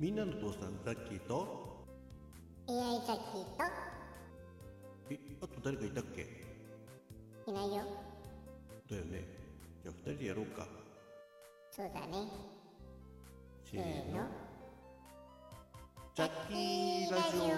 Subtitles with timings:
[0.00, 1.84] みんなの父さんザッキーと
[2.68, 2.74] ？AI
[3.06, 3.44] ザッキー
[5.10, 6.26] えあと誰かいたっけ？
[7.44, 7.82] といないよ。
[8.90, 9.24] だよね。
[9.82, 10.66] じゃあ二人でやろうか。
[11.70, 12.28] そうだね。
[13.62, 14.24] せせーの。
[16.14, 17.52] ザッキーラジ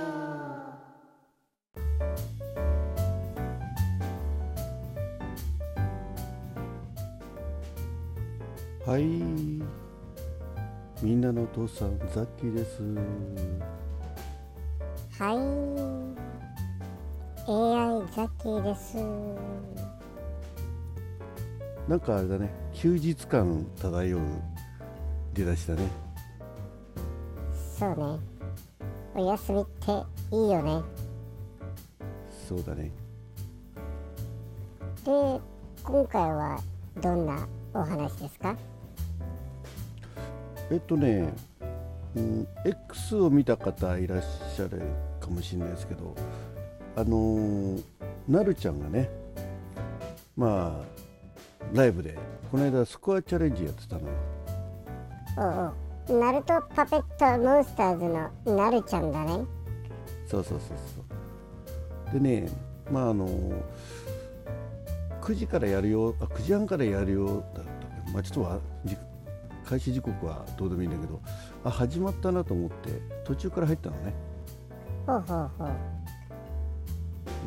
[8.89, 8.91] オ。
[8.91, 9.03] はい
[11.03, 12.81] みんなのお父さんザッキーです。
[15.21, 15.37] はい。
[17.51, 18.97] AI ザッキーです。
[21.89, 22.51] なんかあれだね。
[22.73, 24.21] 休日感漂う
[25.35, 25.83] 出だしだね。
[27.79, 28.21] そうね。
[29.17, 29.91] お休みって
[30.37, 30.83] いいよね。
[32.49, 32.93] そうだね。
[35.05, 35.41] で
[35.83, 36.61] 今回は
[37.01, 38.57] どんなお話ですか？
[40.73, 41.31] えっとね、
[42.17, 44.81] うん、X を見た方いらっしゃる
[45.21, 46.15] かもしれないですけど
[46.97, 47.83] あのー
[48.27, 49.11] なるちゃんがね
[50.35, 52.17] まあライブで
[52.51, 54.15] この間スコアチャレンジやってたのよ。
[55.37, 55.75] おう
[56.11, 58.05] おうナルトパペットモンスターズ
[58.47, 59.45] のなるちゃんだね。
[60.27, 60.79] そうそうそう
[62.11, 62.21] そう。
[62.21, 62.49] でね
[62.91, 63.29] まああの
[65.21, 67.65] 9時からやるよあ9時半からやるよだったけ
[68.07, 68.61] どまあちょっと
[69.65, 71.21] 開始時刻はどうでもいいんだけど
[71.65, 74.15] あ始まったなと思って途中から入ったのね。
[75.07, 75.71] ほうほうほう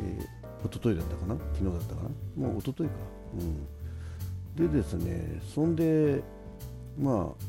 [0.03, 1.35] えー、一昨日だったかな？
[1.53, 2.47] 昨日だったかな？
[2.47, 2.95] もう一昨日か。
[4.57, 4.69] うん。
[4.71, 6.23] でですねそんで
[6.97, 7.45] まあ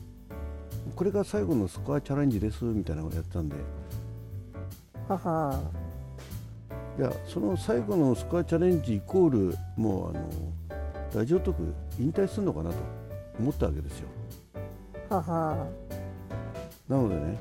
[0.95, 3.57] これが最後のスコアチャレンジですみたいなのをやってたんで。
[5.09, 5.53] ほうほう
[6.99, 10.29] いやその最後のスコアチャレンジイコールもうあの
[11.15, 12.77] ラジオトーク引退するのかなと
[13.39, 14.09] 思ったわけですよ
[15.09, 17.39] ほうほうなのでね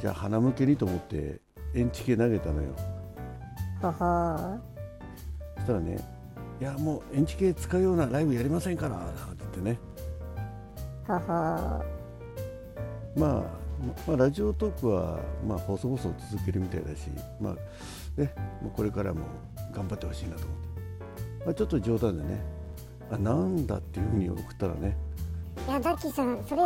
[0.00, 1.40] じゃあ鼻向けにと思って
[1.74, 2.74] エンチケ投げたのよ。
[3.80, 4.60] ほうほ
[5.56, 5.98] そしたらね
[6.60, 9.78] いやもうエンチケ使うようなライブやりませんからなんて言ってね。
[11.08, 11.80] うほうほま
[13.16, 13.44] あ、ま
[14.06, 17.08] まあ、ラジオトークは、まあ、細々続けるみたいだし、
[17.40, 19.20] まあね、もうこれからも
[19.74, 20.58] 頑張ってほしいなと思っ
[21.38, 22.40] て、まあ、ちょっと冗談でね
[23.10, 24.96] あなんだっていうふうに送ったらね
[25.31, 25.31] う
[25.68, 26.62] いやザッキーさんそれ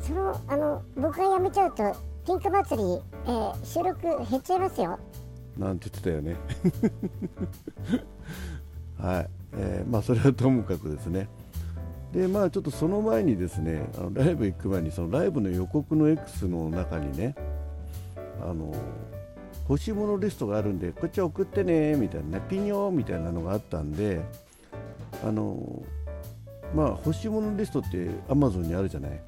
[0.00, 1.96] そのあの僕が辞めちゃうと
[2.26, 2.88] ピンク祭り、
[3.26, 4.98] えー収録減っちゃいますよ。
[5.56, 6.36] なんて言ってたよね。
[9.00, 11.28] はい、えーまあそれはともかくですね。
[12.12, 17.34] でまあちょっとその前にですねあのライブ行く前にそのライブの予告の X の中にね
[18.42, 18.74] あの
[19.68, 24.22] 欲しいものリストがあるんでこっち送ってねみたいなねピニョみたいなのがあったんで
[25.22, 25.82] あの
[26.74, 29.20] まあ欲しいものリストって Amazon にあるじゃない？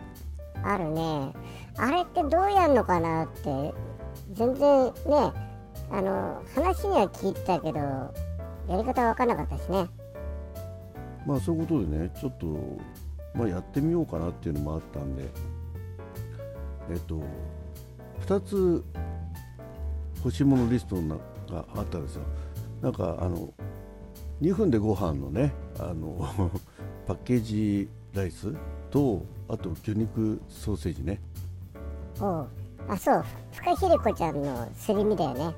[0.62, 1.32] あるね。
[1.76, 3.74] あれってどうやんのかなって
[4.32, 4.92] 全然ね
[5.90, 9.88] あの話には聞いてたけどやり方わかんなかったしね。
[11.26, 12.46] まあそういうことでねちょっと、
[13.34, 15.28] まあ、やってみようかなっていうのもあったんで。
[16.90, 17.22] えっと
[18.26, 18.84] 2つ
[20.16, 22.22] 欲しいものリストがあったんですよ。
[22.82, 23.54] なんかあの
[24.42, 26.50] 2分でご飯のねあの
[27.10, 28.54] パッケージライス
[28.88, 31.20] とあと魚肉ソーセージね。
[32.20, 32.48] おう。
[32.88, 33.24] あそう。
[33.50, 35.54] ふかひれこちゃんのすり身だよね。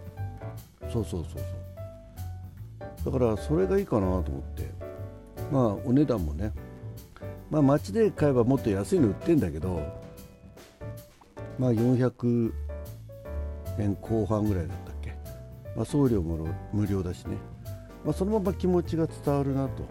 [0.91, 1.43] そうそうそう
[3.05, 3.13] そう。
[3.13, 4.71] だからそれがいいかなと思って。
[5.53, 6.55] まあお値段もね。
[7.51, 9.83] まあ街で買えばもっと安いの売ってんだけど
[11.59, 12.51] まあ400
[13.79, 15.15] 円後半ぐらいだったっけ、
[15.77, 17.37] まあ、送料も無料だしね、
[18.07, 19.87] まあ、そのまま気持ちが伝わるなと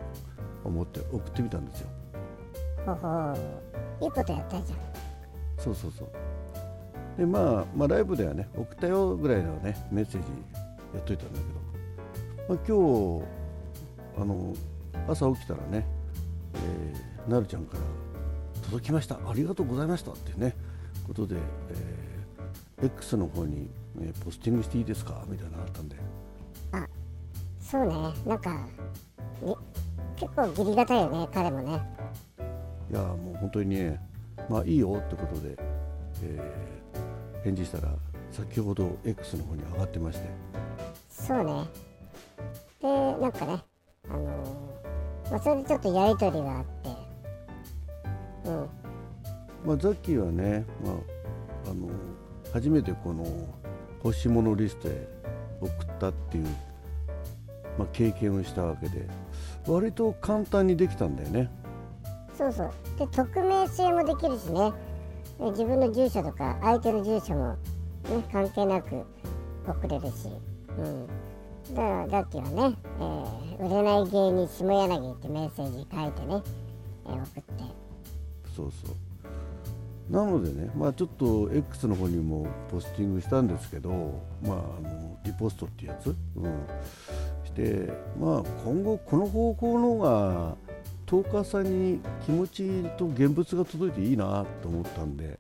[0.63, 1.89] 思って送ってみたんですよ。
[2.85, 3.33] ほうほ
[3.99, 4.05] う。
[4.05, 4.79] いいことやったじゃん。
[5.57, 6.09] そうそうそう。
[7.17, 10.27] でまあ、まあライブではね送ったよぐらいのねメッセージ
[10.93, 11.45] やっといたんだけ
[12.47, 13.25] ど、まあ、今日
[14.21, 14.53] あの
[15.07, 15.85] 朝起きたらね、
[16.55, 17.83] えーなるちゃんから
[18.65, 19.15] 「届きました。
[19.15, 20.55] ありがとうございました」ってね
[21.05, 23.69] ことで、えー X の方に、
[23.99, 25.23] えーポスティングしていいですか？
[25.27, 25.97] みたいなのあったんで。
[27.59, 28.13] そうね。
[28.25, 29.55] なんかね
[30.21, 31.81] 結構義理がたいよね彼もね。
[32.91, 33.99] いやもう本当にね
[34.47, 35.57] まあいいよってことで、
[36.23, 36.71] えー
[37.43, 37.91] 返事したら
[38.31, 40.27] 先ほど X の方に上がってまして。
[41.09, 41.65] そうね。
[42.79, 42.87] で
[43.17, 43.63] なんかね
[44.07, 46.89] あのーまあ、それでちょっとやり取りがあって。
[48.45, 48.69] うん。
[49.65, 50.93] まあ、ザッキーはね、まあ、
[51.71, 51.89] あの
[52.53, 53.25] 初めてこの
[54.03, 55.07] 欲しいものリストへ
[55.59, 56.45] 送ったっていう、
[57.79, 59.07] まあ、経験をしたわけで
[59.67, 61.49] 割と簡単にできたんだよね。
[62.37, 62.71] そうそう。
[62.97, 64.71] で匿名性もできるしね。
[65.49, 67.57] 自分の住所とか相手の住所も、ね、
[68.31, 69.03] 関係なく
[69.67, 70.29] 送れるし、
[70.77, 71.07] うん、
[71.73, 76.43] だからザッキーはね、えー、売れない芸人下柳ってメッセージ書いてね、
[77.07, 77.63] えー、送って。
[78.55, 78.95] そうそう。
[80.11, 83.89] なのでね、まあ、ちょっと X の方にもポスティングしたんですけど、
[84.43, 86.67] まあ、あのリポストってやつ、うん、
[87.51, 90.55] して、まあ、今後この方法の方が
[91.05, 95.37] トーカーさんに気持ちと現物が届いていいなと思ったんで、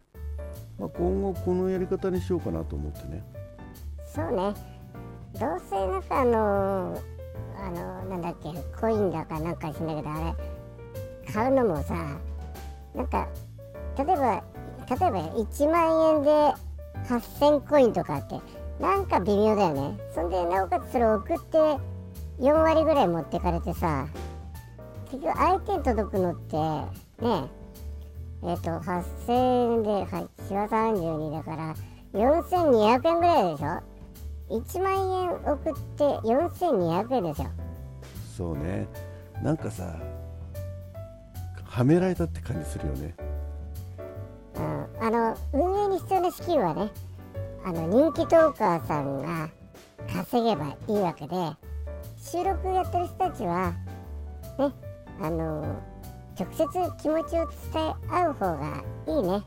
[0.77, 3.23] まあ、今後このやり方にしようかなと思ってね。
[4.05, 4.53] そうね。
[5.39, 7.01] どうせなんかあの
[7.57, 8.49] あのなんだっけ
[8.79, 10.35] コインだかなんかしないけどあ
[11.25, 11.93] れ買うのもさ
[12.93, 13.29] なんか
[13.97, 14.43] 例えば
[14.89, 16.29] 例えば1万円で
[17.07, 18.35] 8000コインとかって
[18.81, 19.97] なんか微妙だよね。
[20.13, 21.90] そんでなおかつそれを送って
[22.41, 24.07] 4割ぐらい持ってかれてさ
[25.11, 26.57] 結局相手に届くのって
[27.23, 27.49] ね
[28.43, 30.05] えっ、ー、と8000円で、はい、
[30.49, 31.75] 4月32だから
[32.13, 33.83] 4200円ぐらいでしょ
[34.49, 37.47] ？1万円送って4200円ですよ。
[38.35, 38.87] そうね。
[39.41, 39.95] なんかさ
[41.63, 43.15] はめられたって感じするよね。
[44.99, 46.91] あの運営に必要な資金はね
[47.65, 49.49] あの人気トーカーさんが
[50.13, 51.35] 稼げばいいわけで
[52.21, 53.73] 収録やってる人たちは
[54.57, 54.71] ね
[55.19, 55.81] あの
[56.39, 56.65] 直接
[57.01, 59.43] 気持ちを伝え合う方がいいね。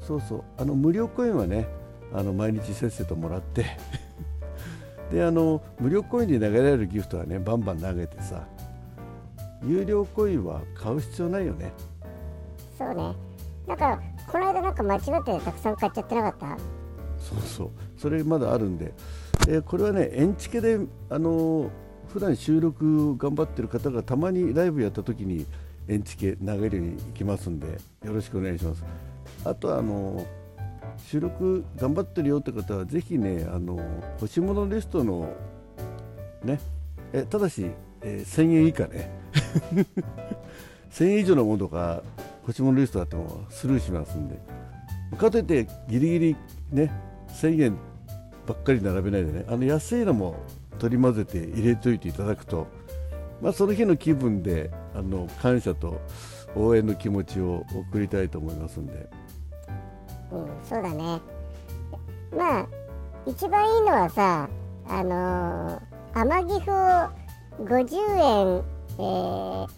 [0.00, 0.44] そうそう。
[0.56, 1.66] あの無料コインはね
[2.12, 3.64] あの毎日せっせともらって。
[5.10, 8.44] であの無料コインで投げられるギフトはねバンバン投げてさ
[9.64, 11.72] 有料コインは買う必要ないよね。
[12.78, 13.14] そうね。
[13.66, 14.00] だから
[14.30, 16.56] この間なんか間違ってたくさん買っちゃってなかった？
[17.18, 17.70] そうそう。
[17.98, 18.94] それまだあるんで、
[19.48, 20.78] えー、これはねエンチケで
[21.10, 21.68] あのー、
[22.12, 25.46] 普段収録頑張ってる方がたまにライブやった時に
[25.88, 27.66] エンチケ投げるに行きますんで
[28.04, 28.84] よろしくお願いします。
[29.44, 30.26] あとあの、
[31.06, 33.76] 収録頑張ってるよって方はぜひねあの
[34.20, 35.32] 欲し物リストの
[36.42, 36.58] ね
[37.12, 37.70] えただし、
[38.02, 39.10] えー、1000円以下ね。
[40.90, 42.02] 1000円以上のものとか
[42.42, 44.38] 欲し物リストだってもスルーしますんで。
[45.16, 46.36] かといってギリギリ
[46.72, 46.90] ね
[47.28, 47.76] 1000円
[48.46, 49.44] ばっかり並べないでね。
[49.48, 50.36] あの安いのも
[50.76, 52.66] 取り混ぜて入れといていただくと、
[53.40, 56.00] まあ、その日の気分であの感謝と
[56.54, 59.08] 応援の気持ちを送りたいと思いますんで。
[60.32, 61.20] うん、そうだね
[62.36, 62.66] まあ
[63.26, 64.48] 一番いいのはさ
[64.88, 67.26] あのー、天城府を
[67.64, 68.64] 50円、
[68.98, 69.68] えー、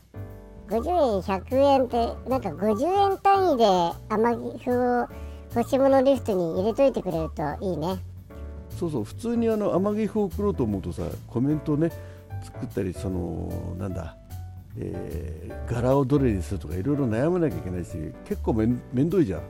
[0.68, 3.64] 50円100円ってなんか50円単位で
[4.08, 5.08] 天城府を
[5.54, 7.98] 欲し物リストに入れといてくれるといいね
[8.78, 11.90] そうそう普通にあの天城府を送ろうと思うとさコメントね
[12.44, 14.16] 作ったりそのなんだ
[14.80, 17.90] えー、柄をどれにするとかいろいろ悩まなきゃいけないし
[18.24, 19.40] 結構めん面倒いじゃん。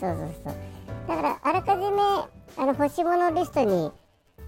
[0.00, 0.54] そうそうそう。
[1.08, 2.28] だからあらかじめあ
[2.60, 3.90] の欲し物リストに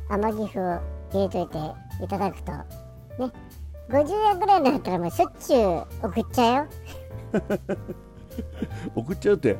[0.08, 0.80] 天城府を
[1.12, 1.46] 入れとい
[1.98, 2.64] ていただくとね。
[3.90, 6.66] 50円ぐらいになったらもうしょっちゅう送っちゃうよ。
[8.96, 9.56] 送っちゃうって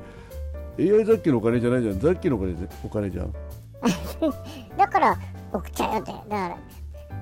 [0.78, 2.00] AI 雑記のお金じゃないじゃん。
[2.00, 2.54] 雑記のお金
[2.84, 3.34] お金じゃん
[4.76, 5.19] だから
[5.52, 6.12] 送っちゃうよって。
[6.12, 6.56] だから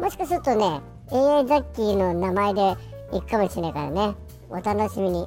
[0.00, 0.80] もしかするとね
[1.10, 2.76] AI 雑記の名前で
[3.12, 4.14] 行くかもしれないからね。
[4.48, 5.26] お楽しみに。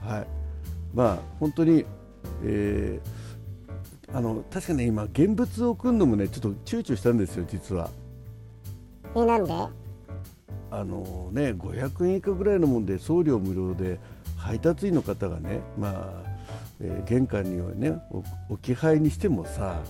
[0.00, 0.26] はい。
[0.94, 1.84] まあ本当に
[2.44, 7.90] えー、あの確かに、ね、今現物を送るのもねちょっと躊躇したんですよ実は。
[9.14, 9.52] えなんで？
[10.70, 14.00] あのね500円以下ぐらいのもんで送料無料で
[14.38, 16.32] 配達員の方がねまあ
[16.80, 17.92] えー、玄関にはね
[18.48, 19.80] 置き配にしてもさ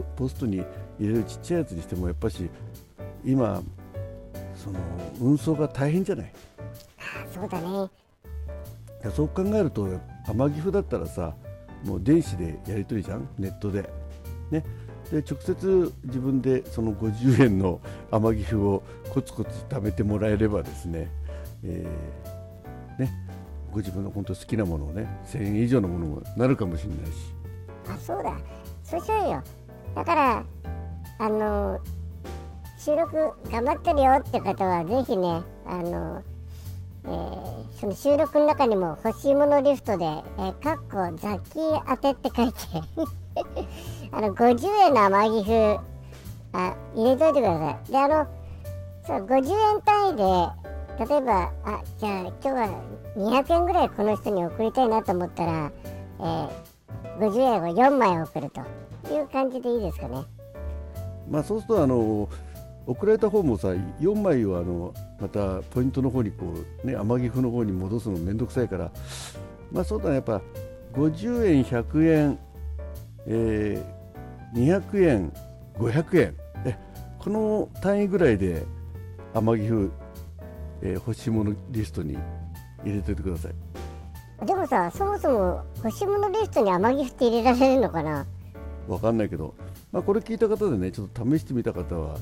[0.00, 0.58] ポストに
[0.98, 2.48] 入れるちっちゃいやつにしてもやっぱし
[3.24, 3.60] 今
[4.54, 4.78] その
[5.20, 6.32] 運送が大変じゃない？
[7.34, 7.90] そうだね。
[9.14, 9.88] そう考えると
[10.26, 11.34] 天城府だったらさ
[11.84, 13.28] もう電子でやり取りじゃん？
[13.38, 13.88] ネットで。
[14.50, 14.64] ね。
[15.10, 17.80] で直接自分でその50円の
[18.10, 21.10] 天城府をコツコツ貯めてもらえればですね、
[21.64, 23.12] えー、ね。
[23.70, 27.12] ご自分の本当好きなものをね1000円以上のものもなるかもしれないし。
[27.88, 28.36] あそうだ。
[28.84, 29.42] そうしようよ
[29.94, 30.44] だから
[31.18, 31.78] あの
[32.78, 33.16] 収録
[33.50, 36.22] 頑張ってるよって方はぜひねあの、
[37.04, 40.04] えー、その収録の中にも欲しいものリストで
[40.38, 42.58] 「えー、かっこザキ当て」って書いて
[44.10, 45.80] あの50円の天城風
[46.54, 47.92] あ入れといてください。
[47.92, 48.26] であの
[49.06, 50.24] そう50円単位で
[51.08, 52.68] 例えばあじゃあ今日は
[53.16, 55.72] 200円ぐらいこの人に送りたいなと思ったら、
[56.20, 56.48] えー、
[57.18, 58.60] 50円を4枚送ると。
[59.14, 60.24] いう感じでいいですかね。
[61.28, 62.28] まあ、そうするとあの
[62.86, 66.52] 送られた方もさ4枚をあのまたポイントの方にこ
[66.82, 68.90] うね天城府の方に戻すの面倒くさいから
[69.70, 70.42] まあそうだねやっぱ
[70.94, 72.38] 50円100円、
[73.26, 75.32] えー、200円
[75.78, 76.34] 500円
[76.66, 76.76] え
[77.18, 78.64] この単位ぐらいで
[79.32, 79.92] 天城府、
[80.82, 82.18] えー、欲しいものリストに
[82.84, 88.26] 入れておいてくださいでもさそもそも欲しいものリストに天城府って入れられるのかな
[88.88, 89.54] わかんないけど、
[89.92, 92.16] まあ、これ聞いた方でねちょっと試してみた方は、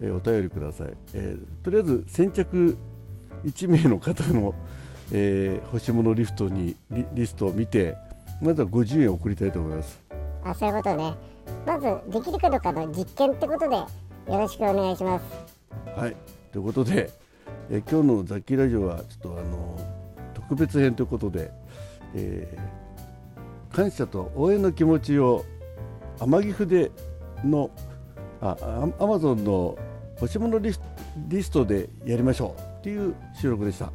[0.00, 2.76] えー、お便りください、えー、とりあえず先着
[3.44, 4.54] 1名の方の、
[5.12, 7.96] えー、欲しいものリストにリリストを見て
[8.40, 10.02] まずは50円送りたいと思います。
[10.44, 11.14] あそういうことね。
[11.66, 13.86] まずできるかどうかの実験ってことでよ
[14.26, 15.24] ろしくお願いします。
[15.98, 16.16] はい。
[16.52, 17.10] ということで、
[17.70, 19.78] え今日のザッキーラジオはちょっとあの
[20.34, 21.50] 特別編ということで、
[22.14, 25.44] えー、感謝と応援の気持ちを
[26.20, 26.90] 天城筆
[27.44, 27.70] の
[28.40, 28.56] あ
[28.98, 29.76] アマゾンの
[30.20, 30.80] 欲し物リス
[31.28, 33.92] リストでやりましょうっていう収録でした。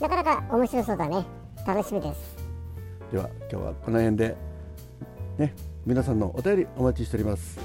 [0.00, 1.24] なかなか面白そうだね。
[1.66, 2.36] 楽しみです。
[3.12, 4.36] では今日はこの辺で
[5.38, 5.54] ね
[5.86, 7.58] 皆さんのお便りお待ちしております。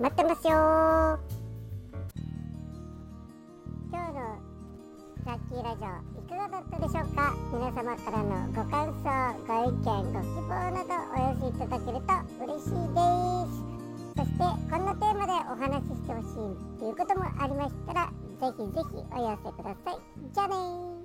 [0.00, 1.35] 待ってますよ
[5.32, 5.86] ッキーラジオ
[6.18, 7.34] いかがだったでしょうか？
[7.52, 9.10] 皆様からのご感想
[9.46, 12.12] ご意見ご希望などお寄せいただけると
[12.44, 13.00] 嬉しいで
[13.50, 13.66] す。
[14.16, 14.38] そして
[14.70, 19.98] こんなテーマでお話ししてほしいということもありましたらぜひぜひお寄せください。
[20.32, 20.95] じゃあね